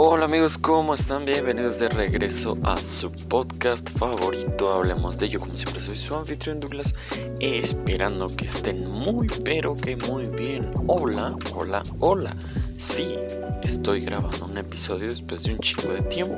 Hola, 0.00 0.26
amigos, 0.26 0.58
¿cómo 0.58 0.94
están? 0.94 1.24
Bienvenidos 1.24 1.80
de 1.80 1.88
regreso 1.88 2.56
a 2.62 2.78
su 2.78 3.10
podcast 3.10 3.90
favorito. 3.98 4.72
Hablemos 4.72 5.18
de 5.18 5.26
ello, 5.26 5.40
como 5.40 5.56
siempre 5.56 5.80
soy 5.80 5.96
su 5.96 6.14
anfitrión 6.14 6.60
Douglas, 6.60 6.94
esperando 7.40 8.28
que 8.28 8.44
estén 8.44 8.88
muy, 8.88 9.26
pero 9.44 9.74
que 9.74 9.96
muy 9.96 10.26
bien. 10.26 10.70
Hola, 10.86 11.36
hola, 11.52 11.82
hola. 11.98 12.36
Sí, 12.76 13.16
estoy 13.64 14.02
grabando 14.02 14.44
un 14.44 14.56
episodio 14.56 15.08
después 15.08 15.42
de 15.42 15.54
un 15.54 15.58
chico 15.58 15.88
de 15.88 16.02
tiempo, 16.02 16.36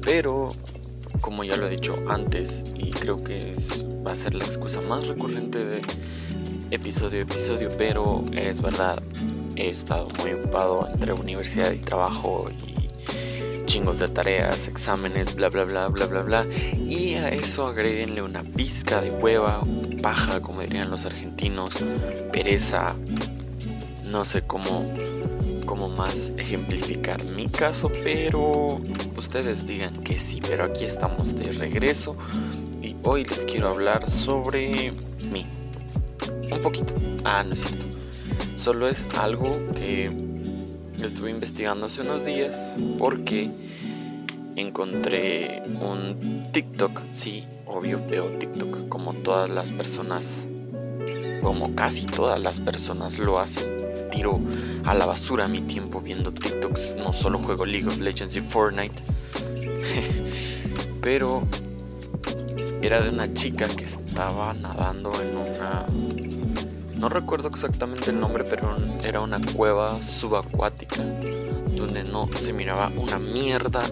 pero 0.00 0.48
como 1.20 1.44
ya 1.44 1.56
lo 1.56 1.68
he 1.68 1.70
dicho 1.70 1.92
antes, 2.08 2.64
y 2.74 2.90
creo 2.90 3.22
que 3.22 3.54
va 4.04 4.10
a 4.10 4.16
ser 4.16 4.34
la 4.34 4.44
excusa 4.44 4.80
más 4.88 5.06
recurrente 5.06 5.64
de 5.64 5.82
episodio 6.72 7.20
a 7.20 7.22
episodio, 7.22 7.68
pero 7.78 8.24
es 8.32 8.60
verdad, 8.60 9.00
he 9.56 9.68
estado 9.68 10.08
muy 10.20 10.32
ocupado 10.32 10.88
entre 10.92 11.12
universidad 11.12 11.72
y 11.72 11.78
trabajo 11.78 12.50
y 12.50 12.82
chingos 13.66 14.00
de 14.00 14.08
tareas, 14.08 14.68
exámenes, 14.68 15.34
bla 15.34 15.48
bla 15.48 15.64
bla 15.64 15.88
bla 15.88 16.06
bla 16.06 16.20
bla. 16.20 16.46
Y 16.76 17.14
a 17.14 17.30
eso 17.30 17.66
agréguenle 17.66 18.22
una 18.22 18.42
pizca 18.42 19.00
de 19.00 19.10
hueva, 19.10 19.62
paja, 20.02 20.40
como 20.40 20.60
dirían 20.60 20.90
los 20.90 21.06
argentinos, 21.06 21.82
pereza, 22.32 22.94
no 24.04 24.24
sé 24.24 24.42
cómo, 24.42 24.92
cómo 25.64 25.88
más 25.88 26.32
ejemplificar 26.36 27.24
mi 27.24 27.48
caso, 27.48 27.90
pero 28.04 28.66
ustedes 29.16 29.66
digan 29.66 29.94
que 30.02 30.14
sí, 30.14 30.42
pero 30.46 30.64
aquí 30.64 30.84
estamos 30.84 31.34
de 31.34 31.52
regreso 31.52 32.16
y 32.82 32.96
hoy 33.04 33.24
les 33.24 33.44
quiero 33.44 33.68
hablar 33.68 34.08
sobre 34.08 34.92
mí. 35.30 35.46
Un 36.50 36.60
poquito. 36.60 36.92
Ah, 37.24 37.42
no 37.42 37.54
es 37.54 37.60
cierto. 37.60 38.01
Solo 38.62 38.86
es 38.86 39.04
algo 39.18 39.48
que 39.72 40.08
estuve 41.02 41.30
investigando 41.30 41.86
hace 41.86 42.02
unos 42.02 42.24
días 42.24 42.76
porque 42.96 43.50
encontré 44.54 45.64
un 45.66 46.46
TikTok. 46.52 47.00
Sí, 47.10 47.44
obvio, 47.66 48.00
veo 48.08 48.38
TikTok 48.38 48.88
como 48.88 49.14
todas 49.14 49.50
las 49.50 49.72
personas, 49.72 50.48
como 51.42 51.74
casi 51.74 52.06
todas 52.06 52.40
las 52.40 52.60
personas 52.60 53.18
lo 53.18 53.40
hacen. 53.40 53.68
Tiro 54.12 54.38
a 54.84 54.94
la 54.94 55.06
basura 55.06 55.48
mi 55.48 55.62
tiempo 55.62 56.00
viendo 56.00 56.30
TikToks. 56.30 56.98
No 56.98 57.12
solo 57.12 57.40
juego 57.40 57.66
League 57.66 57.88
of 57.88 57.98
Legends 57.98 58.36
y 58.36 58.42
Fortnite. 58.42 59.02
Pero 61.02 61.42
era 62.80 63.02
de 63.02 63.10
una 63.10 63.28
chica 63.28 63.66
que 63.66 63.82
estaba 63.82 64.54
nadando 64.54 65.10
en 65.20 65.36
una 65.36 65.84
no 67.02 67.08
recuerdo 67.08 67.48
exactamente 67.48 68.12
el 68.12 68.20
nombre, 68.20 68.44
pero 68.48 68.76
era 69.02 69.20
una 69.20 69.40
cueva 69.56 70.00
subacuática 70.00 71.02
donde 71.76 72.04
no 72.04 72.28
se 72.36 72.52
miraba 72.52 72.92
una 72.96 73.18
mierda 73.18 73.82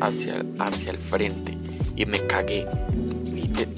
hacia, 0.00 0.44
hacia 0.60 0.92
el 0.92 0.98
frente 0.98 1.58
y 1.96 2.06
me 2.06 2.24
cagué. 2.24 2.64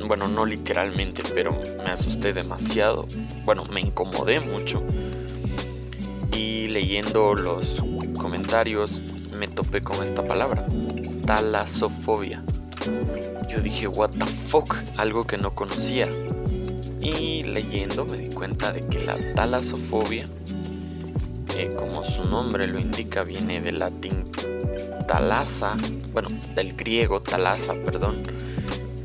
Bueno, 0.07 0.29
no 0.29 0.45
literalmente, 0.45 1.23
pero 1.35 1.59
me 1.79 1.91
asusté 1.91 2.35
demasiado. 2.35 3.07
Bueno, 3.47 3.65
me 3.73 3.81
incomodé 3.81 4.39
mucho. 4.41 4.83
Y 6.37 6.69
leyendo 6.69 7.35
los 7.35 7.83
comentarios 8.21 9.01
me 9.33 9.49
topé 9.49 9.81
con 9.81 10.03
esta 10.03 10.27
palabra, 10.27 10.67
talasofobia. 11.25 12.43
Yo 13.49 13.61
dije, 13.61 13.89
what 13.89 14.11
the 14.11 14.27
fuck, 14.27 14.77
algo 14.99 15.27
que 15.27 15.39
no 15.39 15.55
conocía. 15.55 16.07
Y 17.17 17.43
leyendo 17.43 18.05
me 18.05 18.19
di 18.19 18.29
cuenta 18.29 18.71
de 18.73 18.87
que 18.87 19.01
la 19.01 19.17
talasofobia, 19.35 20.27
eh, 21.57 21.71
como 21.75 22.05
su 22.05 22.25
nombre 22.25 22.67
lo 22.67 22.79
indica, 22.79 23.23
viene 23.23 23.61
del 23.61 23.79
latín 23.79 24.25
talasa, 25.07 25.77
bueno, 26.13 26.29
del 26.55 26.77
griego 26.77 27.21
talasa, 27.21 27.75
perdón, 27.83 28.23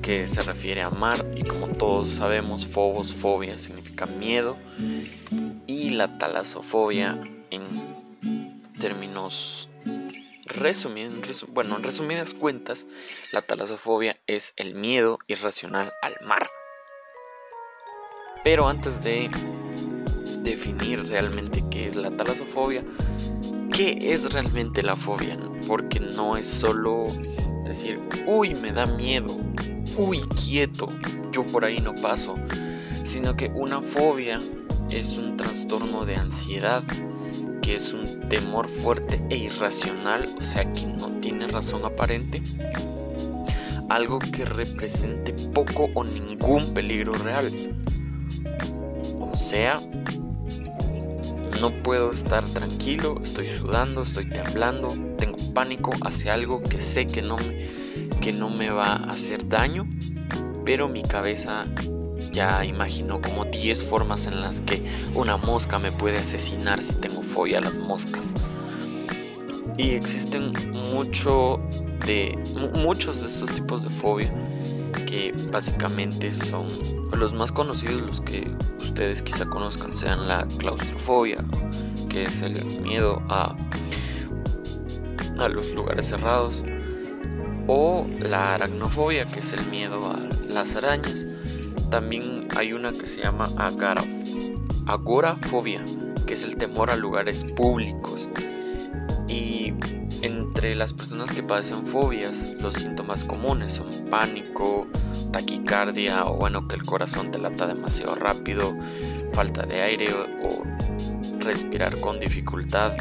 que 0.01 0.27
se 0.27 0.41
refiere 0.41 0.81
a 0.81 0.89
mar 0.89 1.25
y 1.35 1.43
como 1.43 1.69
todos 1.69 2.15
sabemos, 2.15 2.67
fobos, 2.67 3.13
fobia 3.13 3.57
significa 3.57 4.05
miedo 4.05 4.57
y 5.65 5.91
la 5.91 6.17
talasofobia 6.17 7.17
en 7.51 7.63
términos 8.79 9.69
resumidos, 10.45 11.45
bueno, 11.53 11.77
en 11.77 11.83
resumidas 11.83 12.33
cuentas, 12.33 12.85
la 13.31 13.41
talasofobia 13.41 14.19
es 14.27 14.53
el 14.57 14.75
miedo 14.75 15.19
irracional 15.27 15.93
al 16.01 16.17
mar. 16.25 16.49
Pero 18.43 18.67
antes 18.67 19.03
de 19.03 19.29
definir 20.43 21.07
realmente 21.07 21.63
qué 21.71 21.85
es 21.85 21.95
la 21.95 22.11
talasofobia, 22.11 22.83
¿qué 23.71 24.13
es 24.13 24.33
realmente 24.33 24.83
la 24.83 24.97
fobia? 24.97 25.39
Porque 25.65 26.01
no 26.01 26.35
es 26.35 26.47
solo 26.47 27.07
decir, 27.63 27.99
uy, 28.27 28.53
me 28.55 28.73
da 28.73 28.85
miedo, 28.85 29.37
uy, 29.97 30.19
quieto, 30.43 30.89
yo 31.31 31.45
por 31.45 31.63
ahí 31.63 31.79
no 31.79 31.95
paso, 31.95 32.35
sino 33.03 33.35
que 33.37 33.47
una 33.47 33.81
fobia 33.81 34.41
es 34.89 35.17
un 35.17 35.37
trastorno 35.37 36.05
de 36.05 36.17
ansiedad, 36.17 36.83
que 37.61 37.75
es 37.75 37.93
un 37.93 38.27
temor 38.27 38.67
fuerte 38.67 39.23
e 39.29 39.37
irracional, 39.37 40.29
o 40.37 40.41
sea, 40.41 40.71
que 40.73 40.85
no 40.85 41.07
tiene 41.21 41.47
razón 41.47 41.85
aparente, 41.85 42.41
algo 43.87 44.19
que 44.19 44.43
represente 44.43 45.31
poco 45.53 45.89
o 45.93 46.03
ningún 46.03 46.73
peligro 46.73 47.13
real 47.13 47.49
sea, 49.35 49.79
no 51.61 51.71
puedo 51.83 52.11
estar 52.11 52.45
tranquilo, 52.45 53.19
estoy 53.23 53.45
sudando, 53.45 54.03
estoy 54.03 54.25
temblando, 54.25 54.95
tengo 55.17 55.37
pánico 55.53 55.91
hacia 56.05 56.33
algo 56.33 56.61
que 56.61 56.81
sé 56.81 57.05
que 57.05 57.21
no 57.21 57.37
me, 57.37 57.67
que 58.19 58.33
no 58.33 58.49
me 58.49 58.69
va 58.69 58.93
a 58.93 59.11
hacer 59.11 59.47
daño, 59.47 59.87
pero 60.65 60.87
mi 60.89 61.03
cabeza 61.03 61.65
ya 62.31 62.65
imaginó 62.65 63.21
como 63.21 63.45
10 63.45 63.83
formas 63.83 64.25
en 64.25 64.41
las 64.41 64.61
que 64.61 64.81
una 65.13 65.37
mosca 65.37 65.79
me 65.79 65.91
puede 65.91 66.17
asesinar 66.17 66.81
si 66.81 66.93
tengo 66.95 67.21
fobia 67.21 67.59
a 67.59 67.61
las 67.61 67.77
moscas. 67.77 68.33
Y 69.77 69.91
existen 69.91 70.53
mucho 70.93 71.59
de, 72.05 72.37
muchos 72.75 73.21
de 73.21 73.27
estos 73.27 73.51
tipos 73.51 73.83
de 73.83 73.89
fobia 73.89 74.31
que 74.93 75.33
básicamente 75.51 76.33
son 76.33 76.67
los 77.17 77.33
más 77.33 77.51
conocidos, 77.51 78.01
los 78.01 78.21
que 78.21 78.49
ustedes 78.79 79.21
quizá 79.21 79.45
conozcan, 79.45 79.95
sean 79.95 80.27
la 80.27 80.47
claustrofobia, 80.57 81.43
que 82.09 82.23
es 82.23 82.41
el 82.41 82.63
miedo 82.81 83.21
a, 83.29 83.55
a 85.37 85.49
los 85.49 85.69
lugares 85.71 86.07
cerrados, 86.07 86.63
o 87.67 88.05
la 88.19 88.55
aracnofobia, 88.55 89.25
que 89.25 89.39
es 89.39 89.53
el 89.53 89.65
miedo 89.67 90.11
a 90.11 90.19
las 90.51 90.75
arañas. 90.75 91.25
También 91.89 92.47
hay 92.55 92.73
una 92.73 92.91
que 92.91 93.05
se 93.05 93.21
llama 93.21 93.49
agorafobia, 94.85 95.83
que 96.25 96.33
es 96.33 96.43
el 96.43 96.55
temor 96.55 96.89
a 96.89 96.95
lugares 96.95 97.43
públicos. 97.43 98.27
Y 99.27 99.73
entre 100.63 100.77
las 100.77 100.93
personas 100.93 101.33
que 101.33 101.43
padecen 101.43 101.85
fobias, 101.85 102.53
los 102.57 102.75
síntomas 102.75 103.25
comunes 103.25 103.73
son 103.73 103.89
pánico, 104.09 104.87
taquicardia 105.33 106.25
o 106.25 106.37
bueno 106.37 106.69
que 106.69 106.77
el 106.77 106.83
corazón 106.83 107.31
te 107.31 107.37
lata 107.37 107.67
demasiado 107.67 108.15
rápido, 108.15 108.73
falta 109.33 109.65
de 109.65 109.81
aire 109.81 110.13
o, 110.13 110.63
respirar 111.41 111.99
con 111.99 112.17
dificultad, 112.17 112.93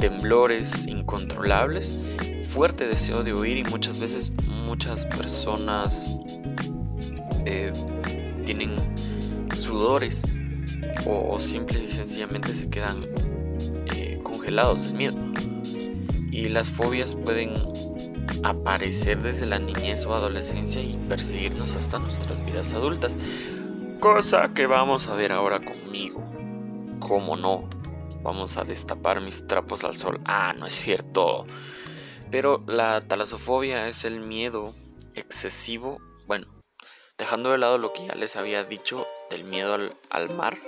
temblores 0.00 0.88
incontrolables, 0.88 1.96
fuerte 2.48 2.88
deseo 2.88 3.22
de 3.22 3.34
huir 3.34 3.58
y 3.58 3.62
muchas 3.62 4.00
veces 4.00 4.32
muchas 4.48 5.06
personas 5.06 6.10
eh, 7.46 7.72
tienen 8.44 8.74
sudores 9.54 10.22
o, 11.06 11.38
simple 11.38 11.84
y 11.84 11.88
sencillamente 11.88 12.52
se 12.56 12.68
quedan 12.68 13.06
eh, 13.94 14.18
congelados 14.24 14.82
del 14.82 14.94
miedo 14.94 15.29
y 16.30 16.48
las 16.48 16.70
fobias 16.70 17.14
pueden 17.14 17.54
aparecer 18.42 19.18
desde 19.18 19.46
la 19.46 19.58
niñez 19.58 20.06
o 20.06 20.14
adolescencia 20.14 20.80
y 20.80 20.96
perseguirnos 21.08 21.74
hasta 21.74 21.98
nuestras 21.98 22.44
vidas 22.46 22.72
adultas. 22.72 23.16
Cosa 24.00 24.48
que 24.54 24.66
vamos 24.66 25.06
a 25.08 25.14
ver 25.14 25.32
ahora 25.32 25.60
conmigo. 25.60 26.22
¿Cómo 27.00 27.36
no? 27.36 27.68
Vamos 28.22 28.56
a 28.56 28.64
destapar 28.64 29.20
mis 29.20 29.46
trapos 29.46 29.84
al 29.84 29.96
sol. 29.96 30.20
Ah, 30.24 30.54
no 30.56 30.66
es 30.66 30.74
cierto. 30.74 31.46
Pero 32.30 32.62
la 32.66 33.00
talasofobia 33.00 33.88
es 33.88 34.04
el 34.04 34.20
miedo 34.20 34.74
excesivo. 35.14 36.00
Bueno, 36.26 36.46
dejando 37.18 37.50
de 37.50 37.58
lado 37.58 37.78
lo 37.78 37.92
que 37.92 38.06
ya 38.06 38.14
les 38.14 38.36
había 38.36 38.64
dicho 38.64 39.06
del 39.30 39.44
miedo 39.44 39.74
al, 39.74 39.96
al 40.10 40.30
mar 40.30 40.58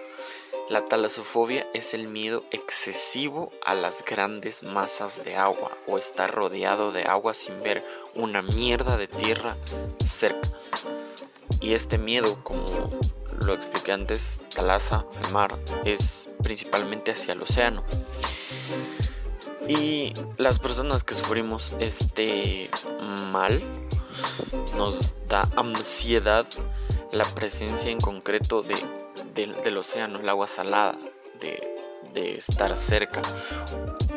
la 0.72 0.86
talasofobia 0.86 1.66
es 1.74 1.92
el 1.92 2.08
miedo 2.08 2.44
excesivo 2.50 3.52
a 3.62 3.74
las 3.74 4.02
grandes 4.02 4.62
masas 4.62 5.22
de 5.22 5.36
agua 5.36 5.70
o 5.86 5.98
estar 5.98 6.34
rodeado 6.34 6.92
de 6.92 7.02
agua 7.02 7.34
sin 7.34 7.62
ver 7.62 7.84
una 8.14 8.40
mierda 8.40 8.96
de 8.96 9.06
tierra 9.06 9.58
cerca. 10.02 10.48
Y 11.60 11.74
este 11.74 11.98
miedo, 11.98 12.42
como 12.42 12.90
lo 13.44 13.52
expliqué 13.52 13.92
antes, 13.92 14.40
talasa, 14.54 15.04
el 15.22 15.30
mar, 15.30 15.58
es 15.84 16.30
principalmente 16.42 17.10
hacia 17.10 17.34
el 17.34 17.42
océano. 17.42 17.84
Y 19.68 20.14
las 20.38 20.58
personas 20.58 21.04
que 21.04 21.14
sufrimos 21.14 21.74
este 21.80 22.70
mal 23.30 23.62
nos 24.74 25.12
da 25.28 25.46
ansiedad 25.54 26.46
la 27.12 27.24
presencia 27.24 27.90
en 27.90 28.00
concreto 28.00 28.62
de, 28.62 28.74
del 29.34 29.76
océano, 29.76 30.20
el 30.20 30.28
agua 30.28 30.46
salada, 30.46 30.98
de, 31.40 31.60
de 32.12 32.34
estar 32.34 32.76
cerca 32.76 33.22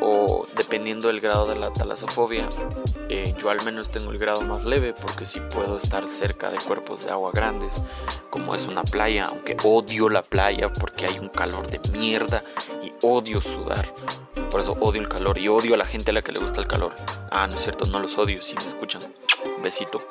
o 0.00 0.46
dependiendo 0.56 1.08
del 1.08 1.20
grado 1.20 1.46
de 1.46 1.56
la 1.56 1.72
talasofobia, 1.72 2.48
eh, 3.08 3.34
yo 3.38 3.50
al 3.50 3.64
menos 3.64 3.90
tengo 3.90 4.10
el 4.10 4.18
grado 4.18 4.42
más 4.42 4.64
leve 4.64 4.92
porque 4.92 5.24
sí 5.24 5.40
puedo 5.40 5.78
estar 5.78 6.06
cerca 6.06 6.50
de 6.50 6.58
cuerpos 6.58 7.04
de 7.04 7.10
agua 7.10 7.30
grandes, 7.32 7.74
como 8.30 8.54
es 8.54 8.66
una 8.66 8.84
playa, 8.84 9.26
aunque 9.26 9.56
odio 9.64 10.08
la 10.08 10.22
playa 10.22 10.72
porque 10.72 11.06
hay 11.06 11.18
un 11.18 11.28
calor 11.28 11.68
de 11.68 11.80
mierda 11.90 12.42
y 12.82 12.92
odio 13.02 13.40
sudar. 13.40 13.92
Por 14.50 14.60
eso 14.60 14.76
odio 14.80 15.00
el 15.00 15.08
calor 15.08 15.38
y 15.38 15.48
odio 15.48 15.74
a 15.74 15.76
la 15.76 15.86
gente 15.86 16.10
a 16.10 16.14
la 16.14 16.22
que 16.22 16.32
le 16.32 16.40
gusta 16.40 16.60
el 16.60 16.66
calor. 16.66 16.92
Ah, 17.30 17.46
no 17.46 17.56
es 17.56 17.62
cierto, 17.62 17.84
no 17.86 17.98
los 17.98 18.16
odio 18.18 18.42
si 18.42 18.54
me 18.54 18.64
escuchan. 18.64 19.02
Besito. 19.62 20.02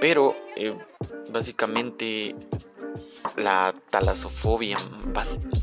Pero 0.00 0.36
eh, 0.56 0.76
básicamente 1.30 2.34
la 3.36 3.74
talasofobia 3.90 4.76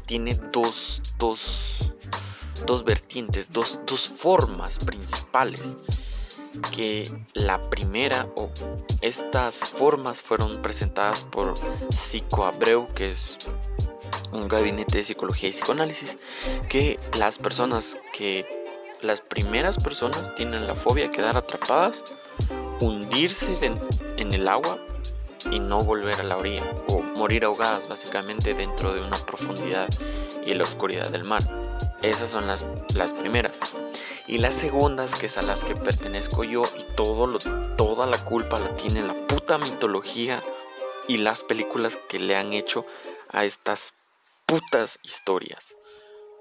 tiene 0.05 0.39
dos, 0.51 1.01
dos, 1.17 1.93
dos 2.65 2.83
vertientes, 2.83 3.51
dos, 3.51 3.79
dos 3.85 4.07
formas 4.07 4.79
principales 4.79 5.77
que 6.73 7.11
la 7.33 7.61
primera 7.61 8.27
o 8.35 8.49
estas 9.01 9.55
formas 9.55 10.21
fueron 10.21 10.61
presentadas 10.61 11.23
por 11.23 11.53
Psico 11.91 12.45
Abreu, 12.45 12.87
que 12.93 13.11
es 13.11 13.37
un 14.31 14.47
gabinete 14.47 14.97
de 14.97 15.03
psicología 15.03 15.49
y 15.49 15.53
psicoanálisis, 15.53 16.17
que 16.67 16.99
las 17.17 17.37
personas 17.37 17.97
que 18.13 18.45
las 19.01 19.21
primeras 19.21 19.77
personas 19.77 20.35
tienen 20.35 20.67
la 20.67 20.75
fobia 20.75 21.05
de 21.05 21.11
quedar 21.11 21.37
atrapadas, 21.37 22.03
hundirse 22.79 23.57
en 24.17 24.31
el 24.31 24.47
agua 24.47 24.77
y 25.49 25.59
no 25.59 25.83
volver 25.83 26.19
a 26.19 26.23
la 26.23 26.37
orilla 26.37 26.63
morir 27.15 27.45
ahogadas 27.45 27.87
básicamente 27.87 28.53
dentro 28.53 28.93
de 28.93 29.01
una 29.01 29.17
profundidad 29.17 29.89
y 30.45 30.53
la 30.53 30.63
oscuridad 30.63 31.09
del 31.09 31.23
mar. 31.23 31.41
Esas 32.01 32.31
son 32.31 32.47
las, 32.47 32.65
las 32.95 33.13
primeras. 33.13 33.57
Y 34.27 34.39
las 34.39 34.55
segundas, 34.55 35.15
que 35.15 35.27
es 35.27 35.37
a 35.37 35.41
las 35.41 35.63
que 35.63 35.75
pertenezco 35.75 36.43
yo 36.43 36.63
y 36.77 36.95
todo 36.95 37.27
lo, 37.27 37.39
toda 37.75 38.07
la 38.07 38.23
culpa 38.23 38.59
la 38.59 38.75
tiene 38.75 39.01
la 39.01 39.13
puta 39.27 39.57
mitología 39.57 40.41
y 41.07 41.17
las 41.17 41.43
películas 41.43 41.99
que 42.09 42.19
le 42.19 42.35
han 42.35 42.53
hecho 42.53 42.85
a 43.29 43.45
estas 43.45 43.93
putas 44.45 44.99
historias, 45.03 45.75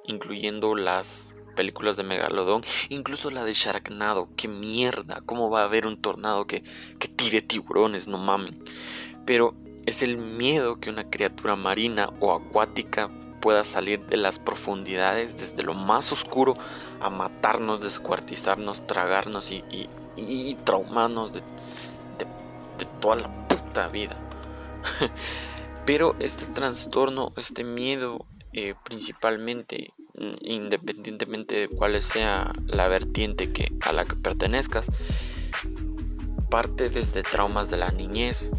incluyendo 0.05 0.75
las 0.75 1.35
películas 1.57 1.97
de 1.97 2.05
Megalodón, 2.05 2.65
incluso 2.89 3.31
la 3.31 3.45
de 3.45 3.53
Sharknado, 3.53 4.29
qué 4.37 4.49
mierda, 4.49 5.21
cómo 5.27 5.51
va 5.51 5.61
a 5.61 5.65
haber 5.65 5.87
un 5.87 6.01
tornado 6.01 6.47
que, 6.47 6.63
que 6.99 7.09
tire 7.09 7.43
tiburones, 7.43 8.09
no 8.09 8.19
mamen. 8.19 8.65
Pero 9.27 9.55
es 9.87 10.03
el 10.03 10.17
miedo 10.19 10.81
que 10.81 10.91
una 10.91 11.09
criatura 11.09 11.57
marina 11.57 12.11
o 12.21 12.33
acuática 12.33 13.11
pueda 13.41 13.65
salir 13.65 14.05
de 14.07 14.17
las 14.17 14.39
profundidades 14.39 15.37
desde 15.39 15.63
lo 15.63 15.75
más 15.75 16.13
oscuro 16.13 16.55
a 17.01 17.11
matarnos, 17.11 17.81
descuartizarnos, 17.81 18.87
tragarnos 18.87 19.51
y, 19.51 19.65
y, 20.17 20.55
traumarnos 20.65 21.33
de, 21.33 21.41
de 21.41 22.85
toda 23.01 23.17
la 23.17 23.49
puta 23.49 23.89
vida. 23.89 24.17
Pero 25.87 26.15
este 26.19 26.47
trastorno, 26.47 27.33
este 27.37 27.65
miedo, 27.65 28.27
eh, 28.53 28.75
principalmente, 28.85 29.93
mm, 30.15 30.35
independientemente 30.41 31.55
de 31.55 31.69
cuál 31.69 32.01
sea 32.03 32.53
la 32.67 32.89
vertiente 32.89 33.53
que, 33.53 33.73
a 33.81 33.93
la 33.93 34.05
que 34.05 34.17
pertenezcas, 34.17 34.87
parte 36.51 36.91
desde 36.91 37.23
traumas 37.23 37.71
de 37.71 37.77
la 37.77 37.91
niñez, 37.91 38.51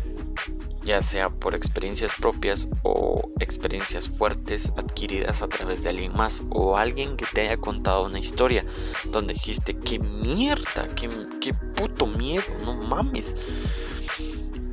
ya 0.83 1.01
sea 1.01 1.29
por 1.29 1.55
experiencias 1.55 2.13
propias 2.19 2.67
o 2.83 3.29
experiencias 3.39 4.09
fuertes 4.09 4.73
adquiridas 4.77 5.41
a 5.41 5.47
través 5.47 5.83
de 5.83 5.89
alguien 5.89 6.13
más 6.13 6.41
o 6.49 6.77
alguien 6.77 7.17
que 7.17 7.25
te 7.25 7.41
haya 7.41 7.57
contado 7.57 8.05
una 8.05 8.19
historia 8.19 8.65
donde 9.11 9.33
dijiste, 9.33 9.77
qué 9.77 9.99
mierda, 9.99 10.87
qué, 10.95 11.09
qué 11.39 11.53
puto 11.53 12.07
miedo, 12.07 12.43
no 12.63 12.75
mames. 12.75 13.35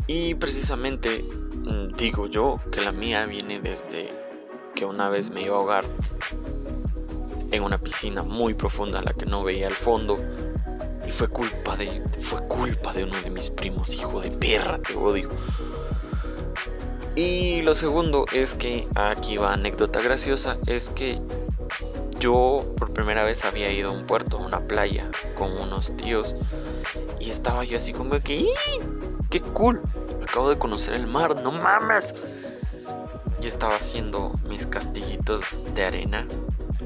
Y 0.06 0.34
precisamente 0.34 1.22
mm, 1.22 1.92
digo 1.96 2.26
yo 2.26 2.56
que 2.72 2.80
la 2.80 2.92
mía 2.92 3.26
viene 3.26 3.60
desde 3.60 4.10
que 4.74 4.86
una 4.86 5.08
vez 5.08 5.30
me 5.30 5.42
iba 5.42 5.56
a 5.56 5.58
ahogar 5.58 5.84
en 7.50 7.62
una 7.62 7.78
piscina 7.78 8.22
muy 8.22 8.54
profunda 8.54 9.00
en 9.00 9.06
la 9.06 9.12
que 9.12 9.26
no 9.26 9.42
veía 9.42 9.66
el 9.66 9.74
fondo 9.74 10.16
y 11.06 11.10
fue 11.10 11.28
culpa 11.28 11.76
de 11.76 12.02
fue 12.20 12.46
culpa 12.48 12.92
de 12.92 13.04
uno 13.04 13.20
de 13.22 13.30
mis 13.30 13.50
primos, 13.50 13.94
hijo 13.94 14.20
de 14.20 14.30
perra, 14.30 14.78
te 14.78 14.94
odio. 14.94 15.28
Y 17.18 17.62
lo 17.62 17.74
segundo 17.74 18.26
es 18.32 18.54
que 18.54 18.86
aquí 18.94 19.38
va 19.38 19.54
anécdota 19.54 20.00
graciosa, 20.00 20.56
es 20.68 20.88
que 20.90 21.20
yo 22.20 22.64
por 22.78 22.92
primera 22.92 23.26
vez 23.26 23.44
había 23.44 23.72
ido 23.72 23.88
a 23.88 23.92
un 23.92 24.06
puerto, 24.06 24.38
a 24.38 24.46
una 24.46 24.60
playa 24.60 25.10
con 25.34 25.50
unos 25.50 25.96
tíos 25.96 26.36
y 27.18 27.30
estaba 27.30 27.64
yo 27.64 27.78
así 27.78 27.92
como 27.92 28.20
que 28.20 28.46
¡qué 29.30 29.40
cool! 29.40 29.82
Acabo 30.22 30.48
de 30.48 30.58
conocer 30.58 30.94
el 30.94 31.08
mar, 31.08 31.42
no 31.42 31.50
mames. 31.50 32.14
Y 33.42 33.48
estaba 33.48 33.74
haciendo 33.74 34.32
mis 34.48 34.66
castillitos 34.66 35.58
de 35.74 35.86
arena 35.86 36.24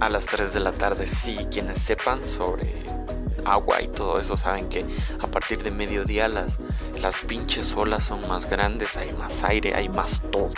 a 0.00 0.08
las 0.08 0.24
3 0.24 0.54
de 0.54 0.60
la 0.60 0.72
tarde. 0.72 1.06
Sí, 1.06 1.40
quienes 1.50 1.76
sepan 1.76 2.26
sobre 2.26 2.86
agua 3.44 3.82
y 3.82 3.88
todo 3.88 4.20
eso 4.20 4.36
saben 4.36 4.68
que 4.68 4.84
a 5.20 5.26
partir 5.26 5.62
de 5.62 5.70
mediodía 5.70 6.28
las, 6.28 6.58
las 7.00 7.18
pinches 7.18 7.74
olas 7.76 8.04
son 8.04 8.26
más 8.28 8.48
grandes, 8.48 8.96
hay 8.96 9.12
más 9.14 9.42
aire, 9.44 9.74
hay 9.74 9.88
más 9.88 10.22
todo. 10.30 10.50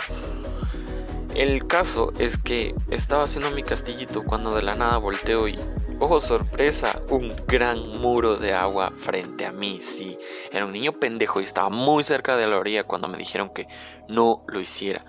El 1.35 1.67
caso 1.67 2.13
es 2.17 2.37
que 2.37 2.73
estaba 2.89 3.25
haciendo 3.25 3.51
mi 3.51 3.61
castillito 3.61 4.23
cuando 4.23 4.55
de 4.55 4.61
la 4.61 4.75
nada 4.75 4.97
volteo 4.99 5.49
y, 5.49 5.59
oh 5.99 6.17
sorpresa, 6.21 7.01
un 7.09 7.35
gran 7.45 7.99
muro 7.99 8.37
de 8.37 8.53
agua 8.53 8.93
frente 8.95 9.45
a 9.45 9.51
mí. 9.51 9.79
Sí, 9.81 10.17
era 10.49 10.65
un 10.65 10.71
niño 10.71 10.93
pendejo 10.93 11.41
y 11.41 11.43
estaba 11.43 11.67
muy 11.69 12.03
cerca 12.03 12.37
de 12.37 12.47
la 12.47 12.57
orilla 12.57 12.85
cuando 12.85 13.09
me 13.09 13.17
dijeron 13.17 13.49
que 13.49 13.67
no 14.07 14.45
lo 14.47 14.61
hiciera. 14.61 15.03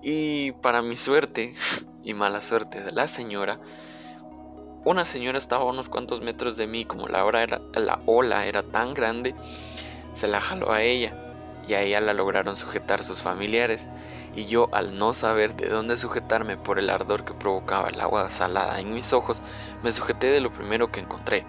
Y 0.00 0.52
para 0.52 0.80
mi 0.80 0.96
suerte 0.96 1.54
y 2.02 2.14
mala 2.14 2.40
suerte 2.40 2.80
de 2.80 2.92
la 2.92 3.06
señora, 3.06 3.60
una 4.84 5.04
señora 5.04 5.38
estaba 5.38 5.64
a 5.64 5.66
unos 5.66 5.88
cuantos 5.88 6.20
metros 6.20 6.56
de 6.56 6.66
mí, 6.66 6.84
como 6.84 7.08
la, 7.08 7.24
ola 8.06 8.46
era 8.46 8.62
tan 8.62 8.94
grande, 8.94 9.34
se 10.14 10.28
la 10.28 10.40
jaló 10.40 10.72
a 10.72 10.82
ella 10.82 11.16
y 11.66 11.74
a 11.74 11.82
ella 11.82 12.00
la 12.00 12.14
lograron 12.14 12.56
sujetar 12.56 13.04
sus 13.04 13.22
familiares 13.22 13.88
y 14.34 14.46
yo 14.46 14.68
al 14.72 14.96
no 14.96 15.14
saber 15.14 15.54
de 15.54 15.68
dónde 15.68 15.96
sujetarme 15.96 16.56
por 16.56 16.78
el 16.78 16.90
ardor 16.90 17.24
que 17.24 17.34
provocaba 17.34 17.88
el 17.88 18.00
agua 18.00 18.28
salada 18.30 18.80
en 18.80 18.92
mis 18.92 19.12
ojos, 19.12 19.42
me 19.82 19.92
sujeté 19.92 20.28
de 20.28 20.40
lo 20.40 20.50
primero 20.50 20.90
que 20.90 21.00
encontré. 21.00 21.44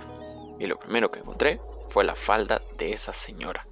Y 0.59 0.67
lo 0.67 0.77
primero 0.77 1.09
que 1.09 1.19
encontré 1.19 1.59
fue 1.89 2.03
la 2.03 2.15
falda 2.15 2.61
de 2.77 2.93
esa 2.93 3.11
señora. 3.11 3.65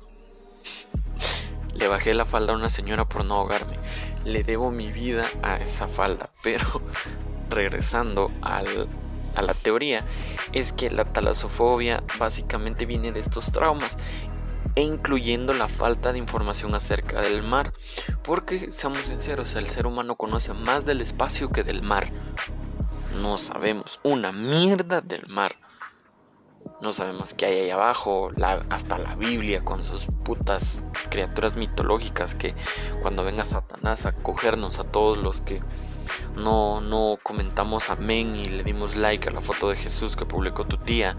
Le 1.75 1.87
bajé 1.87 2.13
la 2.13 2.25
falda 2.25 2.53
a 2.53 2.55
una 2.55 2.69
señora 2.69 3.05
por 3.05 3.23
no 3.23 3.35
ahogarme 3.35 3.77
le 4.25 4.43
debo 4.43 4.71
mi 4.71 4.91
vida 4.91 5.25
a 5.41 5.57
esa 5.57 5.87
falda. 5.87 6.29
Pero 6.43 6.81
regresando 7.49 8.31
al, 8.41 8.87
a 9.35 9.41
la 9.41 9.53
teoría, 9.53 10.03
es 10.53 10.73
que 10.73 10.89
la 10.89 11.05
talasofobia 11.05 12.03
básicamente 12.19 12.85
viene 12.85 13.11
de 13.11 13.19
estos 13.19 13.51
traumas 13.51 13.97
e 14.75 14.81
incluyendo 14.81 15.53
la 15.53 15.67
falta 15.67 16.13
de 16.13 16.19
información 16.19 16.75
acerca 16.75 17.21
del 17.21 17.43
mar. 17.43 17.73
Porque, 18.23 18.71
seamos 18.71 19.01
sinceros, 19.01 19.55
el 19.55 19.67
ser 19.67 19.87
humano 19.87 20.15
conoce 20.15 20.53
más 20.53 20.85
del 20.85 21.01
espacio 21.01 21.49
que 21.49 21.63
del 21.63 21.81
mar. 21.81 22.09
No 23.21 23.37
sabemos 23.37 23.99
una 24.03 24.31
mierda 24.31 25.01
del 25.01 25.27
mar. 25.27 25.55
No 26.81 26.93
sabemos 26.93 27.33
qué 27.35 27.45
hay 27.45 27.59
ahí 27.59 27.69
abajo, 27.69 28.31
hasta 28.69 28.97
la 28.97 29.15
Biblia 29.15 29.63
con 29.63 29.83
sus 29.83 30.07
putas 30.23 30.83
criaturas 31.09 31.55
mitológicas 31.55 32.33
que 32.33 32.55
cuando 33.01 33.23
venga 33.23 33.43
Satanás 33.43 34.05
a 34.05 34.13
cogernos 34.13 34.79
a 34.79 34.83
todos 34.83 35.17
los 35.17 35.41
que 35.41 35.61
no, 36.35 36.81
no 36.81 37.19
comentamos 37.21 37.89
amén 37.89 38.35
y 38.35 38.45
le 38.45 38.63
dimos 38.63 38.95
like 38.95 39.29
a 39.29 39.31
la 39.31 39.41
foto 39.41 39.69
de 39.69 39.75
Jesús 39.75 40.15
que 40.15 40.25
publicó 40.25 40.65
tu 40.65 40.77
tía. 40.77 41.17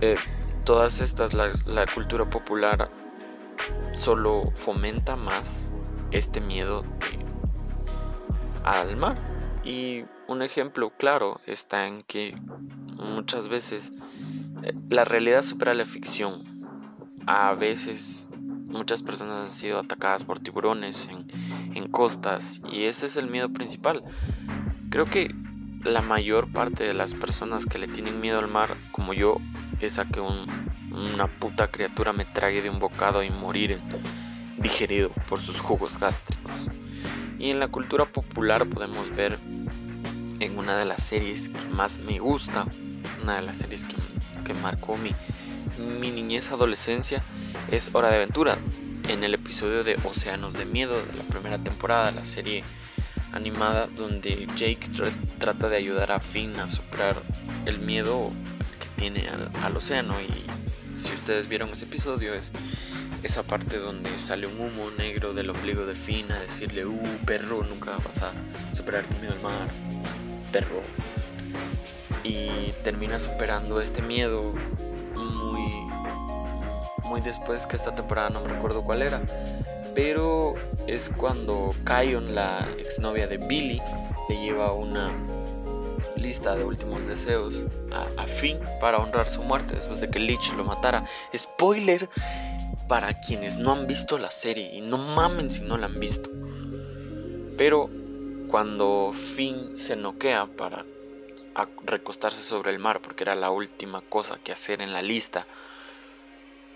Eh, 0.00 0.16
todas 0.64 1.00
estas, 1.00 1.32
la, 1.32 1.52
la 1.66 1.86
cultura 1.86 2.28
popular 2.28 2.90
solo 3.96 4.50
fomenta 4.54 5.14
más 5.14 5.70
este 6.10 6.40
miedo 6.40 6.84
al 8.64 8.96
mar. 8.96 9.16
Y 9.64 10.04
un 10.26 10.42
ejemplo 10.42 10.90
claro 10.96 11.40
está 11.46 11.86
en 11.86 11.98
que 12.00 12.34
muchas 12.96 13.48
veces 13.48 13.92
eh, 14.62 14.74
la 14.90 15.04
realidad 15.04 15.42
supera 15.42 15.74
la 15.74 15.84
ficción. 15.84 16.42
A 17.26 17.54
veces 17.54 18.30
muchas 18.66 19.02
personas 19.02 19.46
han 19.46 19.50
sido 19.50 19.78
atacadas 19.78 20.24
por 20.24 20.40
tiburones 20.40 21.08
en, 21.10 21.26
en 21.76 21.88
costas 21.88 22.60
y 22.70 22.84
ese 22.84 23.06
es 23.06 23.16
el 23.16 23.28
miedo 23.28 23.52
principal. 23.52 24.02
Creo 24.90 25.04
que 25.04 25.34
la 25.84 26.00
mayor 26.00 26.50
parte 26.52 26.84
de 26.84 26.94
las 26.94 27.14
personas 27.14 27.66
que 27.66 27.78
le 27.78 27.88
tienen 27.88 28.20
miedo 28.20 28.38
al 28.38 28.48
mar, 28.48 28.76
como 28.92 29.14
yo, 29.14 29.36
es 29.80 29.98
a 29.98 30.04
que 30.04 30.20
una 30.20 31.26
puta 31.26 31.68
criatura 31.70 32.12
me 32.12 32.24
trague 32.24 32.62
de 32.62 32.70
un 32.70 32.78
bocado 32.78 33.22
y 33.22 33.30
morir 33.30 33.80
digerido 34.58 35.10
por 35.28 35.40
sus 35.40 35.58
jugos 35.60 35.98
gástricos. 35.98 36.52
Y 37.38 37.50
en 37.50 37.58
la 37.58 37.68
cultura 37.68 38.04
popular 38.04 38.66
podemos 38.66 39.10
ver 39.10 39.38
en 40.42 40.58
una 40.58 40.76
de 40.76 40.84
las 40.84 41.02
series 41.02 41.48
que 41.48 41.68
más 41.68 41.98
me 41.98 42.18
gusta, 42.18 42.66
una 43.22 43.36
de 43.36 43.42
las 43.42 43.58
series 43.58 43.84
que, 43.84 43.94
que 44.44 44.54
marcó 44.54 44.96
mi, 44.96 45.12
mi 45.78 46.10
niñez 46.10 46.50
adolescencia, 46.50 47.22
es 47.70 47.90
Hora 47.92 48.10
de 48.10 48.16
Aventura. 48.16 48.58
En 49.08 49.24
el 49.24 49.34
episodio 49.34 49.82
de 49.82 49.98
Océanos 50.04 50.54
de 50.54 50.64
Miedo 50.64 50.94
de 50.94 51.12
la 51.16 51.24
primera 51.24 51.58
temporada, 51.58 52.12
la 52.12 52.24
serie 52.24 52.62
animada 53.32 53.86
donde 53.86 54.46
Jake 54.56 54.90
trata 55.38 55.68
de 55.68 55.76
ayudar 55.76 56.12
a 56.12 56.20
Finn 56.20 56.56
a 56.56 56.68
superar 56.68 57.20
el 57.66 57.78
miedo 57.78 58.30
que 58.78 58.88
tiene 59.00 59.28
al, 59.62 59.76
océano 59.76 60.14
y 60.20 60.98
si 60.98 61.12
ustedes 61.12 61.48
vieron 61.48 61.70
ese 61.70 61.86
episodio 61.86 62.34
es 62.34 62.52
esa 63.22 63.42
parte 63.42 63.78
donde 63.78 64.10
sale 64.20 64.46
un 64.46 64.60
humo 64.60 64.90
negro 64.90 65.32
del 65.32 65.50
ombligo 65.50 65.86
de 65.86 65.94
Finn 65.94 66.30
a 66.30 66.38
decirle, 66.38 66.84
uh, 66.84 67.18
perro, 67.24 67.64
nunca 67.64 67.92
vas 67.92 68.22
a 68.22 68.32
superar 68.76 69.06
tu 69.06 69.16
miedo 69.18 69.32
al 69.32 69.40
mar, 69.40 69.68
perro. 70.52 70.82
Y 72.22 72.72
termina 72.84 73.18
superando 73.18 73.80
este 73.80 74.02
miedo 74.02 74.52
muy, 75.16 75.72
muy 77.04 77.20
después 77.20 77.66
que 77.66 77.74
esta 77.74 77.94
temporada, 77.94 78.30
no 78.30 78.40
me 78.40 78.48
recuerdo 78.48 78.82
cuál 78.82 79.02
era 79.02 79.20
pero 79.94 80.54
es 80.86 81.10
cuando 81.16 81.74
Kion, 81.84 82.34
la 82.34 82.68
exnovia 82.78 83.26
de 83.26 83.36
Billy, 83.36 83.80
le 84.28 84.36
lleva 84.36 84.72
una 84.72 85.10
lista 86.16 86.54
de 86.54 86.64
últimos 86.64 87.06
deseos 87.06 87.66
a, 87.92 88.26
Finn 88.26 88.58
para 88.80 88.98
honrar 88.98 89.28
su 89.28 89.42
muerte 89.42 89.74
después 89.74 90.00
de 90.00 90.08
que 90.08 90.18
Lich 90.18 90.52
lo 90.54 90.64
matara. 90.64 91.04
Spoiler 91.36 92.08
para 92.88 93.20
quienes 93.20 93.56
no 93.56 93.72
han 93.72 93.86
visto 93.86 94.18
la 94.18 94.30
serie 94.30 94.74
y 94.74 94.80
no 94.80 94.98
mamen 94.98 95.50
si 95.50 95.60
no 95.60 95.76
la 95.76 95.86
han 95.86 96.00
visto. 96.00 96.30
Pero 97.58 97.90
cuando 98.52 99.12
Finn 99.14 99.78
se 99.78 99.96
noquea 99.96 100.44
para 100.44 100.84
recostarse 101.86 102.42
sobre 102.42 102.70
el 102.70 102.78
mar, 102.78 103.00
porque 103.00 103.24
era 103.24 103.34
la 103.34 103.50
última 103.50 104.02
cosa 104.02 104.38
que 104.44 104.52
hacer 104.52 104.82
en 104.82 104.92
la 104.92 105.00
lista 105.00 105.46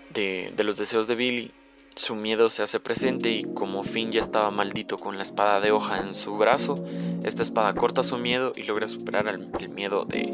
de, 0.09 0.51
los 0.57 0.77
deseos 0.77 1.05
de 1.05 1.13
Billy, 1.13 1.51
su 1.93 2.15
miedo 2.15 2.49
se 2.49 2.63
hace 2.63 2.79
presente 2.79 3.29
y 3.29 3.43
como 3.43 3.83
Finn 3.83 4.11
ya 4.11 4.21
estaba 4.21 4.49
maldito 4.49 4.97
con 4.97 5.17
la 5.17 5.23
espada 5.23 5.59
de 5.59 5.69
hoja 5.69 5.99
en 5.99 6.15
su 6.15 6.35
brazo, 6.35 6.83
esta 7.23 7.43
espada 7.43 7.75
corta 7.75 8.03
su 8.03 8.17
miedo 8.17 8.53
y 8.55 8.63
logra 8.63 8.87
superar 8.87 9.27
el, 9.27 9.69
miedo 9.69 10.03
de, 10.03 10.31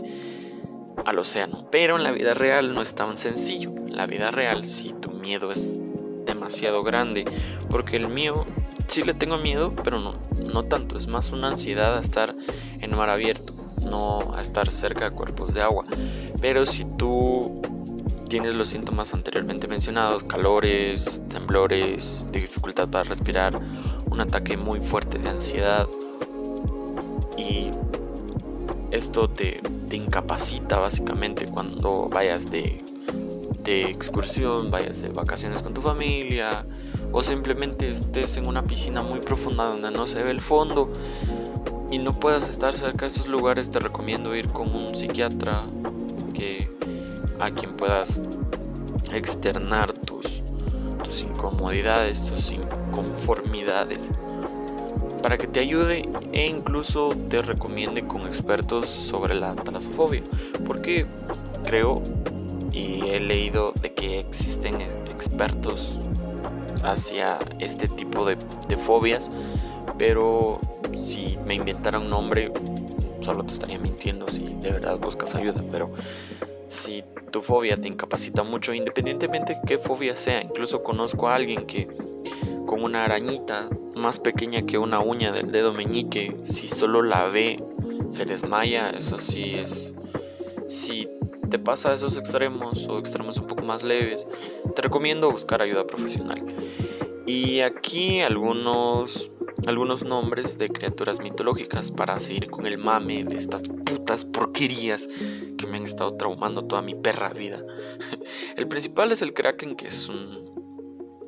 al 1.03 1.19
océano. 1.19 1.67
Pero 1.71 1.97
en 1.97 2.03
la 2.03 2.11
vida 2.11 2.33
real 2.33 2.73
no 2.73 2.81
es 2.81 2.95
tan 2.95 3.17
sencillo. 3.17 3.69
En 3.69 3.97
la 3.97 4.05
vida 4.05 4.31
real, 4.31 4.65
si 4.65 4.93
tu 4.93 5.11
miedo 5.11 5.51
es 5.51 5.77
demasiado 6.25 6.83
grande, 6.83 7.25
porque 7.69 7.97
el 7.97 8.07
mío 8.07 8.45
sí 8.87 9.03
le 9.03 9.13
tengo 9.13 9.37
miedo, 9.37 9.73
pero 9.83 9.99
no, 9.99 10.15
no 10.37 10.63
tanto. 10.65 10.97
Es 10.97 11.07
más 11.07 11.31
una 11.31 11.49
ansiedad 11.49 11.97
a 11.97 12.01
estar 12.01 12.35
en 12.79 12.95
mar 12.95 13.09
abierto, 13.09 13.53
no 13.81 14.35
a 14.35 14.41
estar 14.41 14.71
cerca 14.71 15.09
de 15.09 15.15
cuerpos 15.15 15.53
de 15.53 15.61
agua. 15.61 15.85
Pero 16.41 16.65
si 16.65 16.85
tú 16.97 17.61
tienes 18.29 18.55
los 18.55 18.69
síntomas 18.69 19.13
anteriormente 19.13 19.67
mencionados, 19.67 20.23
calores, 20.23 21.21
temblores, 21.29 22.23
dificultad 22.31 22.89
para 22.89 23.03
respirar, 23.03 23.59
un 24.09 24.21
ataque 24.21 24.57
muy 24.57 24.79
fuerte 24.79 25.17
de 25.17 25.29
ansiedad 25.29 25.87
y 27.37 27.71
esto 28.91 29.29
te, 29.29 29.61
incapacita 29.91 30.79
básicamente 30.79 31.45
cuando 31.45 32.09
vayas 32.09 32.49
de, 32.49 32.83
de 33.63 33.83
excursión, 33.83 34.71
vayas 34.71 35.03
de 35.03 35.09
vacaciones 35.09 35.61
con 35.61 35.75
tu 35.75 35.81
familia 35.81 36.65
o 37.13 37.21
simplemente 37.21 37.89
estés 37.91 38.37
en 38.37 38.47
una 38.47 38.63
piscina 38.63 39.03
muy 39.03 39.19
profunda 39.19 39.65
donde 39.65 39.91
no 39.91 40.07
se 40.07 40.21
ve 40.23 40.31
el 40.31 40.41
fondo 40.41 40.91
y 41.91 41.99
no 41.99 42.19
puedas 42.19 42.49
estar 42.49 42.75
cerca 42.75 43.01
de 43.01 43.07
esos 43.07 43.27
lugares, 43.27 43.69
te 43.69 43.79
recomiendo 43.79 44.35
ir 44.35 44.49
con 44.49 44.75
un 44.75 44.95
psiquiatra 44.95 45.63
que 46.33 46.67
a 47.39 47.51
quien 47.51 47.77
puedas 47.77 48.19
externar 49.13 49.93
tus, 49.93 50.41
tus 51.03 51.21
incomodidades, 51.21 52.31
tus 52.31 52.51
inconformidades, 52.51 54.01
para 55.21 55.37
que 55.37 55.45
te 55.45 55.59
ayude 55.59 56.09
e 56.31 56.47
incluso 56.47 57.09
te 57.29 57.43
recomiende 57.43 58.07
con 58.07 58.21
expertos 58.21 58.89
sobre 58.89 59.35
la 59.35 59.55
talasofobia, 59.55 60.23
porque 60.65 61.05
creo 61.63 62.01
y 62.71 63.07
he 63.07 63.19
leído 63.19 63.71
de 63.79 63.93
que 63.93 64.17
existen 64.17 64.81
expertos 64.81 65.99
hacia 66.83 67.39
este 67.59 67.87
tipo 67.87 68.25
de, 68.25 68.37
de 68.67 68.77
fobias, 68.77 69.31
pero 69.97 70.59
si 70.95 71.37
me 71.45 71.55
inventara 71.55 71.99
un 71.99 72.09
nombre, 72.09 72.51
solo 73.21 73.43
te 73.43 73.53
estaría 73.53 73.79
mintiendo 73.79 74.27
si 74.27 74.43
de 74.43 74.71
verdad 74.71 74.97
buscas 74.97 75.35
ayuda, 75.35 75.63
pero 75.71 75.91
si 76.67 77.03
tu 77.31 77.41
fobia 77.41 77.77
te 77.77 77.87
incapacita 77.87 78.43
mucho, 78.43 78.73
independientemente 78.73 79.55
de 79.55 79.59
qué 79.65 79.77
fobia 79.77 80.15
sea. 80.15 80.41
Incluso 80.41 80.83
conozco 80.83 81.27
a 81.27 81.35
alguien 81.35 81.65
que 81.65 81.87
con 82.65 82.83
una 82.83 83.03
arañita 83.03 83.69
más 83.95 84.19
pequeña 84.19 84.65
que 84.65 84.77
una 84.77 84.99
uña 84.99 85.31
del 85.31 85.51
dedo 85.51 85.73
meñique, 85.73 86.35
si 86.43 86.67
solo 86.67 87.01
la 87.01 87.27
ve, 87.27 87.63
se 88.09 88.25
desmaya. 88.25 88.89
Eso 88.91 89.17
sí 89.19 89.55
es. 89.55 89.95
Si 90.67 91.07
te 91.53 91.59
pasa 91.59 91.91
a 91.91 91.93
esos 91.93 92.17
extremos 92.17 92.87
o 92.87 92.97
extremos 92.97 93.37
un 93.37 93.45
poco 93.45 93.61
más 93.61 93.83
leves, 93.83 94.25
te 94.75 94.81
recomiendo 94.81 95.31
buscar 95.31 95.61
ayuda 95.61 95.85
profesional. 95.85 96.43
Y 97.27 97.59
aquí 97.59 98.21
algunos 98.21 99.29
algunos 99.67 100.03
nombres 100.03 100.57
de 100.57 100.69
criaturas 100.69 101.19
mitológicas 101.19 101.91
para 101.91 102.19
seguir 102.19 102.49
con 102.49 102.65
el 102.65 102.79
mame 102.79 103.23
de 103.23 103.37
estas 103.37 103.61
putas 103.85 104.25
porquerías 104.25 105.07
que 105.55 105.67
me 105.67 105.77
han 105.77 105.83
estado 105.83 106.17
traumando 106.17 106.65
toda 106.65 106.81
mi 106.81 106.95
perra 106.95 107.29
vida. 107.29 107.63
El 108.57 108.67
principal 108.67 109.11
es 109.11 109.21
el 109.21 109.35
Kraken, 109.35 109.75
que 109.75 109.89
es 109.89 110.09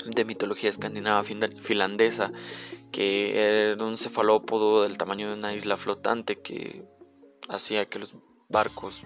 de 0.08 0.26
mitología 0.26 0.72
escandinava 0.72 1.24
finlandesa, 1.24 2.32
que 2.92 3.70
era 3.72 3.86
un 3.86 3.96
cefalópodo 3.96 4.82
del 4.82 4.98
tamaño 4.98 5.28
de 5.30 5.36
una 5.36 5.54
isla 5.54 5.78
flotante 5.78 6.42
que 6.42 6.84
hacía 7.48 7.86
que 7.86 8.00
los 8.00 8.16
barcos 8.50 9.06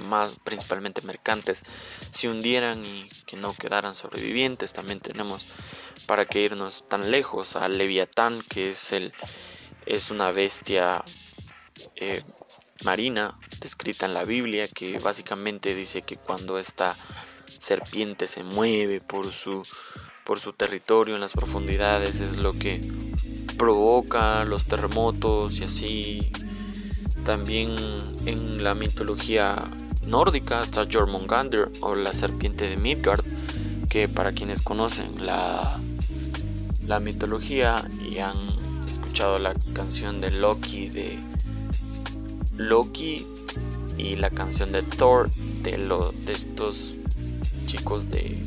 más 0.00 0.32
principalmente 0.44 1.02
mercantes, 1.02 1.62
se 2.10 2.28
hundieran 2.28 2.84
y 2.84 3.08
que 3.26 3.36
no 3.36 3.54
quedaran 3.54 3.94
sobrevivientes. 3.94 4.72
También 4.72 5.00
tenemos 5.00 5.46
para 6.06 6.26
que 6.26 6.42
irnos 6.42 6.84
tan 6.88 7.10
lejos 7.10 7.56
a 7.56 7.68
Leviatán, 7.68 8.42
que 8.48 8.70
es 8.70 8.92
el 8.92 9.12
es 9.86 10.10
una 10.10 10.32
bestia 10.32 11.04
eh, 11.94 12.24
marina 12.84 13.38
descrita 13.60 14.06
en 14.06 14.14
la 14.14 14.24
Biblia, 14.24 14.68
que 14.68 14.98
básicamente 14.98 15.74
dice 15.74 16.02
que 16.02 16.16
cuando 16.16 16.58
esta 16.58 16.96
serpiente 17.58 18.26
se 18.26 18.42
mueve 18.42 19.00
por 19.00 19.32
su 19.32 19.62
por 20.24 20.40
su 20.40 20.52
territorio 20.52 21.14
en 21.14 21.20
las 21.20 21.32
profundidades 21.32 22.18
es 22.18 22.36
lo 22.36 22.52
que 22.52 22.80
provoca 23.56 24.44
los 24.44 24.66
terremotos 24.66 25.58
y 25.58 25.64
así 25.64 26.30
también 27.26 27.74
en 28.24 28.62
la 28.62 28.76
mitología 28.76 29.56
nórdica 30.06 30.60
está 30.60 30.84
Jormungandr 30.90 31.72
o 31.80 31.96
la 31.96 32.12
serpiente 32.12 32.68
de 32.68 32.76
Midgard, 32.76 33.24
que 33.90 34.06
para 34.06 34.30
quienes 34.30 34.62
conocen 34.62 35.26
la, 35.26 35.76
la 36.86 37.00
mitología 37.00 37.82
y 38.08 38.18
han 38.18 38.36
escuchado 38.86 39.40
la 39.40 39.54
canción 39.74 40.20
de 40.20 40.30
Loki 40.30 40.88
de 40.88 41.18
Loki 42.56 43.26
y 43.98 44.14
la 44.14 44.30
canción 44.30 44.70
de 44.70 44.84
Thor 44.84 45.28
de, 45.62 45.78
lo, 45.78 46.12
de 46.12 46.32
estos 46.32 46.94
chicos 47.66 48.08
de 48.08 48.40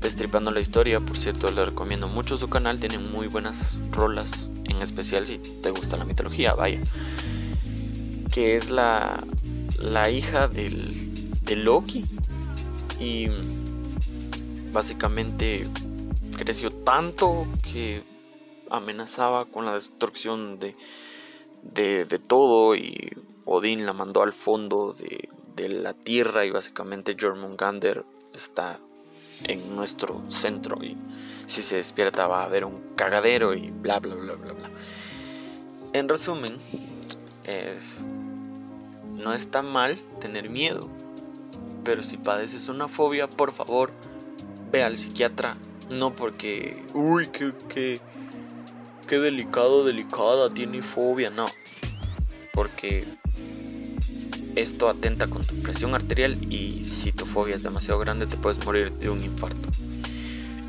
Destripando 0.00 0.50
la 0.50 0.60
historia, 0.60 0.98
por 0.98 1.18
cierto, 1.18 1.50
les 1.50 1.66
recomiendo 1.66 2.08
mucho 2.08 2.38
su 2.38 2.48
canal, 2.48 2.80
tienen 2.80 3.10
muy 3.10 3.26
buenas 3.26 3.78
rolas, 3.92 4.50
en 4.64 4.80
especial 4.80 5.26
si 5.26 5.38
te 5.38 5.70
gusta 5.70 5.98
la 5.98 6.06
mitología, 6.06 6.54
vaya 6.54 6.80
que 8.30 8.56
es 8.56 8.70
la, 8.70 9.22
la 9.78 10.10
hija 10.10 10.48
del, 10.48 11.40
de 11.42 11.56
Loki. 11.56 12.04
Y 12.98 13.28
básicamente 14.72 15.66
creció 16.36 16.70
tanto 16.70 17.46
que 17.72 18.02
amenazaba 18.70 19.46
con 19.46 19.66
la 19.66 19.74
destrucción 19.74 20.58
de, 20.58 20.76
de, 21.62 22.18
todo 22.18 22.76
y 22.76 23.16
Odín 23.44 23.84
la 23.84 23.92
mandó 23.92 24.22
al 24.22 24.32
fondo 24.32 24.92
de, 24.92 25.28
de 25.56 25.68
la 25.68 25.92
tierra 25.94 26.44
y 26.44 26.50
básicamente 26.50 27.16
Jormungandr 27.18 28.04
está 28.34 28.78
en 29.44 29.74
nuestro 29.74 30.22
centro 30.30 30.82
y 30.82 30.96
si 31.46 31.62
se 31.62 31.76
despierta 31.76 32.26
va 32.26 32.42
a 32.42 32.44
haber 32.44 32.64
un 32.64 32.94
cagadero 32.94 33.54
y 33.54 33.70
bla 33.70 33.98
bla 33.98 34.14
bla 34.14 34.34
bla 34.34 34.52
bla. 34.52 34.70
En 35.92 36.08
resumen, 36.08 36.58
es 37.44 38.04
no 39.12 39.34
está 39.34 39.62
mal 39.62 39.96
tener 40.20 40.48
miedo, 40.48 40.88
pero 41.84 42.02
si 42.02 42.16
padeces 42.16 42.68
una 42.68 42.88
fobia, 42.88 43.28
por 43.28 43.52
favor, 43.52 43.90
ve 44.70 44.82
al 44.82 44.96
psiquiatra, 44.96 45.56
no 45.90 46.14
porque, 46.14 46.82
uy, 46.94 47.26
qué, 47.26 47.52
qué, 47.68 48.00
qué 49.06 49.18
delicado, 49.18 49.84
delicada, 49.84 50.48
tiene 50.50 50.80
fobia, 50.82 51.30
no, 51.30 51.46
porque 52.54 53.04
esto 54.56 54.88
atenta 54.88 55.26
con 55.26 55.44
tu 55.44 55.60
presión 55.62 55.94
arterial 55.94 56.36
y 56.52 56.84
si 56.84 57.12
tu 57.12 57.24
fobia 57.24 57.54
es 57.54 57.62
demasiado 57.62 58.00
grande 58.00 58.26
te 58.26 58.36
puedes 58.36 58.64
morir 58.64 58.92
de 58.92 59.10
un 59.10 59.22
infarto. 59.22 59.68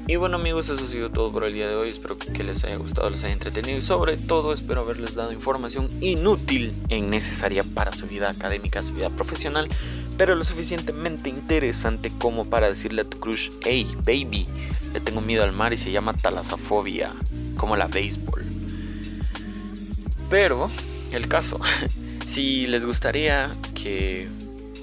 Y 0.08 0.16
bueno 0.16 0.38
amigos, 0.38 0.70
eso 0.70 0.84
ha 0.84 0.88
sido 0.88 1.12
todo 1.12 1.32
por 1.32 1.44
el 1.44 1.54
día 1.54 1.70
de 1.70 1.76
hoy. 1.76 1.90
Espero 1.90 2.18
que 2.18 2.44
les 2.44 2.64
haya 2.64 2.76
gustado, 2.76 3.10
les 3.10 3.24
haya 3.24 3.34
entretenido 3.34 3.78
y 3.78 3.82
sobre 3.82 4.18
todo 4.18 4.52
espero 4.52 4.82
haberles 4.82 5.16
dado 5.16 5.32
información 5.32 5.90
inútil 6.02 6.74
e 6.90 6.98
innecesaria 6.98 7.64
para 7.64 7.94
su 7.94 8.08
vida 8.08 8.30
académica, 8.30 8.84
su 8.84 8.94
vida 8.94 9.10
profesional, 9.10 9.70
pero 10.18 10.36
lo 10.36 10.44
suficientemente 10.44 11.30
interesante 11.30 12.12
como 12.18 12.46
para 12.46 12.68
decirle 12.68 13.04
a 13.04 13.06
tu 13.06 13.20
crush, 13.20 13.52
hey 13.62 13.88
baby, 14.04 14.48
le 14.94 15.00
tengo 15.00 15.22
miedo 15.22 15.44
al 15.44 15.54
mar 15.54 15.72
y 15.72 15.78
se 15.78 15.92
llama 15.92 16.14
talasafobia, 16.14 17.14
como 17.56 17.78
la 17.78 17.88
béisbol. 17.88 18.44
Pero, 20.30 20.70
el 21.12 21.28
caso, 21.28 21.60
si 22.26 22.66
les 22.68 22.86
gustaría 22.86 23.50
que 23.76 24.28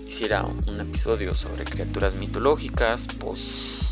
hiciera 0.06 0.44
un 0.44 0.80
episodio 0.80 1.34
sobre 1.34 1.64
criaturas 1.64 2.14
mitológicas, 2.14 3.08
pues 3.18 3.87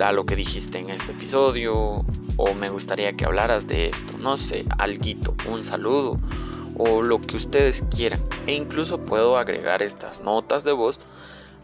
a 0.00 0.12
lo 0.12 0.24
que 0.24 0.36
dijiste 0.36 0.78
en 0.78 0.88
este 0.88 1.12
episodio 1.12 2.04
o 2.36 2.54
me 2.54 2.70
gustaría 2.70 3.12
que 3.12 3.26
hablaras 3.26 3.66
de 3.66 3.88
esto, 3.88 4.16
no 4.18 4.38
sé, 4.38 4.64
alguito, 4.78 5.34
un 5.46 5.62
saludo 5.62 6.18
o 6.78 7.02
lo 7.02 7.20
que 7.20 7.36
ustedes 7.36 7.84
quieran. 7.94 8.22
E 8.46 8.54
incluso 8.54 8.98
puedo 9.04 9.36
agregar 9.36 9.82
estas 9.82 10.22
notas 10.22 10.64
de 10.64 10.72
voz 10.72 10.98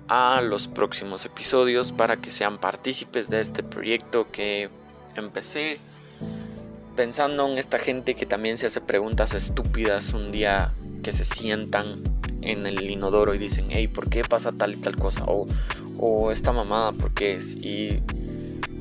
a 0.09 0.43
los 0.43 0.69
próximos 0.69 1.25
episodios 1.25 1.93
para 1.93 2.19
que 2.19 2.31
sean 2.31 2.59
partícipes 2.59 3.31
de 3.31 3.41
este 3.41 3.63
proyecto 3.63 4.31
que 4.31 4.69
empecé 5.15 5.79
pensando 6.95 7.49
en 7.49 7.59
esta 7.59 7.79
gente 7.79 8.15
que 8.15 8.27
también 8.27 8.59
se 8.59 8.67
hace 8.67 8.81
preguntas 8.81 9.35
estúpidas 9.35 10.13
un 10.13 10.31
día 10.31 10.75
que 11.03 11.13
se 11.13 11.25
sientan 11.25 12.16
en 12.47 12.67
el 12.67 12.91
inodoro 12.91 13.35
y 13.35 13.39
dicen, 13.39 13.67
hey, 13.71 13.89
¿por 13.89 14.09
qué 14.09 14.23
pasa 14.23 14.53
tal 14.53 14.75
y 14.75 14.77
tal 14.77 14.97
cosa? 14.97 15.25
O, 15.27 15.47
o 15.99 16.31
esta 16.31 16.53
mamada, 16.53 16.93
¿por 16.93 17.13
qué 17.13 17.35
es? 17.35 17.57
Y 17.57 18.03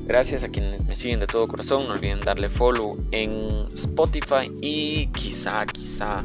gracias 0.06 0.44
a 0.44 0.48
quienes 0.48 0.84
me 0.84 0.94
siguen 0.94 1.20
de 1.20 1.26
todo 1.26 1.48
corazón, 1.48 1.86
no 1.86 1.94
olviden 1.94 2.20
darle 2.20 2.48
follow 2.48 2.98
en 3.10 3.68
Spotify 3.74 4.50
y 4.60 5.08
quizá, 5.08 5.66
quizá 5.66 6.22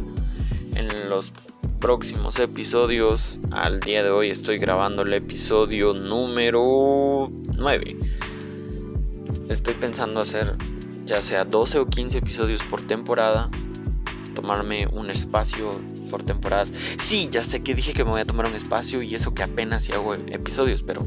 en 0.75 1.09
los 1.09 1.33
próximos 1.79 2.37
episodios, 2.39 3.39
al 3.49 3.79
día 3.79 4.03
de 4.03 4.11
hoy 4.11 4.29
estoy 4.29 4.59
grabando 4.59 5.01
el 5.01 5.13
episodio 5.13 5.93
número 5.93 7.31
9. 7.57 7.97
Estoy 9.49 9.73
pensando 9.73 10.19
hacer 10.19 10.55
ya 11.05 11.21
sea 11.21 11.43
12 11.43 11.79
o 11.79 11.87
15 11.87 12.19
episodios 12.19 12.63
por 12.63 12.81
temporada, 12.83 13.49
tomarme 14.33 14.87
un 14.87 15.09
espacio 15.09 15.71
por 16.11 16.23
temporadas. 16.23 16.71
Sí, 16.99 17.29
ya 17.31 17.43
sé 17.43 17.63
que 17.63 17.73
dije 17.73 17.93
que 17.93 18.03
me 18.03 18.11
voy 18.11 18.21
a 18.21 18.25
tomar 18.25 18.45
un 18.45 18.53
espacio 18.53 19.01
y 19.01 19.15
eso 19.15 19.33
que 19.33 19.41
apenas 19.41 19.83
si 19.83 19.93
hago 19.93 20.13
episodios, 20.13 20.83
pero, 20.83 21.03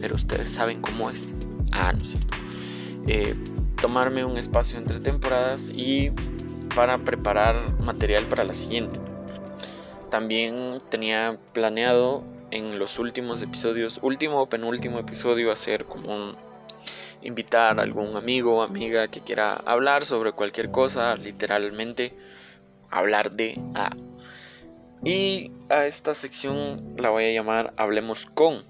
pero 0.00 0.14
ustedes 0.14 0.50
saben 0.50 0.80
cómo 0.82 1.10
es. 1.10 1.32
Ah, 1.72 1.92
no 1.92 2.02
es 2.02 2.10
cierto. 2.10 2.36
Eh, 3.08 3.34
tomarme 3.80 4.24
un 4.24 4.36
espacio 4.36 4.78
entre 4.78 5.00
temporadas 5.00 5.70
y 5.74 6.10
para 6.76 6.98
preparar 6.98 7.56
material 7.80 8.26
para 8.26 8.44
la 8.44 8.54
siguiente. 8.54 9.00
También 10.10 10.82
tenía 10.90 11.38
planeado 11.52 12.22
en 12.50 12.78
los 12.78 12.98
últimos 12.98 13.42
episodios, 13.42 13.98
último 14.02 14.42
o 14.42 14.48
penúltimo 14.48 14.98
episodio, 14.98 15.50
hacer 15.50 15.86
como 15.86 16.14
un 16.14 16.36
invitar 17.22 17.78
a 17.78 17.82
algún 17.82 18.16
amigo 18.16 18.56
o 18.56 18.62
amiga 18.62 19.08
que 19.08 19.20
quiera 19.20 19.54
hablar 19.54 20.04
sobre 20.04 20.32
cualquier 20.32 20.70
cosa, 20.70 21.16
literalmente 21.16 22.14
hablar 22.92 23.32
de 23.32 23.60
A. 23.74 23.90
Y 25.04 25.50
a 25.68 25.86
esta 25.86 26.14
sección 26.14 26.94
la 26.96 27.10
voy 27.10 27.24
a 27.24 27.32
llamar 27.32 27.74
Hablemos 27.76 28.26
con. 28.26 28.64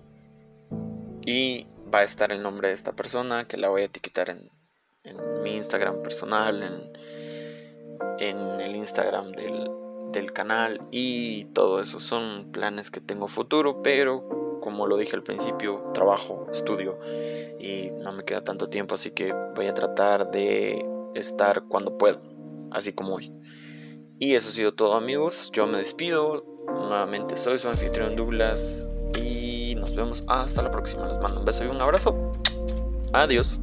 Y 1.27 1.67
va 1.93 2.01
a 2.01 2.05
estar 2.05 2.33
el 2.33 2.43
nombre 2.43 2.69
de 2.69 2.75
esta 2.75 2.93
persona 2.93 3.47
que 3.47 3.59
la 3.59 3.69
voy 3.69 3.83
a 3.83 3.85
etiquetar 3.85 4.31
en, 4.31 4.51
mi 5.43 5.57
Instagram 5.57 6.03
personal, 6.03 6.63
en, 8.19 8.61
el 8.61 8.77
Instagram 8.77 9.33
del, 9.33 9.71
del 10.13 10.33
canal 10.33 10.81
y 10.91 11.45
todo 11.47 11.81
eso. 11.81 12.01
Son 12.01 12.51
planes 12.51 12.91
que 12.91 13.01
tengo 13.01 13.29
futuro, 13.29 13.83
pero 13.83 14.59
como 14.63 14.87
lo 14.87 14.97
dije 14.97 15.17
al 15.17 15.23
principio, 15.23 15.91
trabajo, 15.93 16.47
estudio 16.51 16.99
y 17.61 17.91
no 18.03 18.13
me 18.13 18.25
queda 18.25 18.43
tanto 18.43 18.69
tiempo, 18.69 18.95
así 18.95 19.11
que 19.11 19.35
voy 19.55 19.67
a 19.67 19.75
tratar 19.75 20.31
de 20.31 20.87
estar 21.15 21.65
cuando 21.65 21.99
pueda, 21.99 22.21
así 22.71 22.93
como 22.93 23.17
hoy. 23.17 23.33
Y 24.23 24.37
eso 24.37 24.51
ha 24.51 24.53
sido 24.53 24.73
todo 24.73 24.95
amigos, 24.95 25.51
yo 25.53 25.67
me 25.67 25.79
despido, 25.79 26.45
nuevamente 26.69 27.37
soy 27.37 27.59
su 27.59 27.67
anfitrión 27.67 28.15
Douglas. 28.15 28.87
Y 29.19 29.75
nos 29.75 29.97
vemos 29.97 30.23
hasta 30.29 30.63
la 30.63 30.71
próxima, 30.71 31.09
les 31.09 31.19
mando 31.19 31.41
un 31.41 31.45
beso 31.45 31.65
y 31.65 31.67
un 31.67 31.83
abrazo, 31.83 32.31
adiós. 33.13 33.59